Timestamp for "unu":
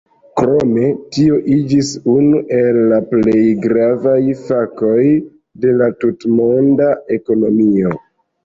2.13-2.39